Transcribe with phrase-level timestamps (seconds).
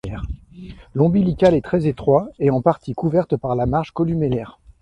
[0.95, 4.57] L'ombilical est très étroit et en partie couverte par la marge columellaire.